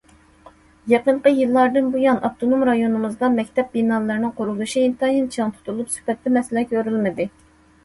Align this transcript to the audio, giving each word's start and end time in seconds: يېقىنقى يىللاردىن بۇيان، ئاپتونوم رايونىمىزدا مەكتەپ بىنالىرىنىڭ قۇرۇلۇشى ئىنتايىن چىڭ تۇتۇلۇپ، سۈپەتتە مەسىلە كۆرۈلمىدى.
يېقىنقى 0.93 1.33
يىللاردىن 1.39 1.91
بۇيان، 1.95 2.21
ئاپتونوم 2.29 2.63
رايونىمىزدا 2.69 3.31
مەكتەپ 3.35 3.71
بىنالىرىنىڭ 3.77 4.35
قۇرۇلۇشى 4.41 4.87
ئىنتايىن 4.89 5.31
چىڭ 5.39 5.55
تۇتۇلۇپ، 5.59 5.95
سۈپەتتە 5.99 6.37
مەسىلە 6.41 6.67
كۆرۈلمىدى. 6.75 7.33